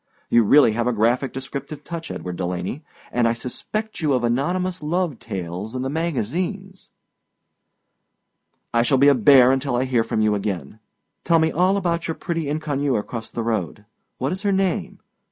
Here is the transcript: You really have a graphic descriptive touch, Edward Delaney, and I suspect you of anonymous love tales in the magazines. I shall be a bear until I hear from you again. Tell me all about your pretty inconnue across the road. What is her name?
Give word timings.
You 0.31 0.41
really 0.41 0.71
have 0.71 0.87
a 0.87 0.93
graphic 0.93 1.31
descriptive 1.31 1.83
touch, 1.83 2.09
Edward 2.09 2.35
Delaney, 2.35 2.81
and 3.11 3.27
I 3.27 3.33
suspect 3.33 3.99
you 4.01 4.13
of 4.13 4.23
anonymous 4.23 4.81
love 4.81 5.19
tales 5.19 5.75
in 5.75 5.83
the 5.83 5.91
magazines. 5.91 6.89
I 8.73 8.81
shall 8.81 8.97
be 8.97 9.09
a 9.09 9.13
bear 9.13 9.51
until 9.51 9.75
I 9.75 9.83
hear 9.85 10.03
from 10.03 10.19
you 10.21 10.33
again. 10.33 10.79
Tell 11.23 11.37
me 11.37 11.51
all 11.51 11.77
about 11.77 12.07
your 12.07 12.15
pretty 12.15 12.47
inconnue 12.49 12.95
across 12.97 13.29
the 13.29 13.43
road. 13.43 13.85
What 14.17 14.31
is 14.31 14.41
her 14.41 14.51
name? 14.51 15.01